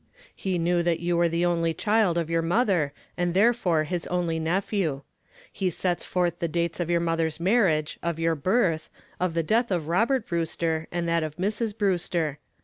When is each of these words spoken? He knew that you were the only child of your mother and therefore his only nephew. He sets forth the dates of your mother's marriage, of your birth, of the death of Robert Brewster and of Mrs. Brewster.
He 0.35 0.57
knew 0.57 0.81
that 0.81 0.99
you 0.99 1.15
were 1.15 1.29
the 1.29 1.45
only 1.45 1.75
child 1.75 2.17
of 2.17 2.27
your 2.27 2.41
mother 2.41 2.91
and 3.17 3.35
therefore 3.35 3.83
his 3.83 4.07
only 4.07 4.39
nephew. 4.39 5.03
He 5.53 5.69
sets 5.69 6.03
forth 6.03 6.39
the 6.39 6.47
dates 6.47 6.79
of 6.79 6.89
your 6.89 6.99
mother's 6.99 7.39
marriage, 7.39 7.99
of 8.01 8.17
your 8.17 8.33
birth, 8.33 8.89
of 9.19 9.35
the 9.35 9.43
death 9.43 9.69
of 9.69 9.87
Robert 9.89 10.25
Brewster 10.27 10.87
and 10.91 11.07
of 11.07 11.35
Mrs. 11.35 11.77
Brewster. 11.77 12.39